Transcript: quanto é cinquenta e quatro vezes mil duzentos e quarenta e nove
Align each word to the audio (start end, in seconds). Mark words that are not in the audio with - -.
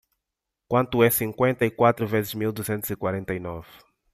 quanto 0.67 1.03
é 1.03 1.11
cinquenta 1.11 1.63
e 1.63 1.69
quatro 1.69 2.07
vezes 2.07 2.33
mil 2.33 2.51
duzentos 2.51 2.89
e 2.89 2.95
quarenta 2.95 3.35
e 3.35 3.39
nove 3.39 3.69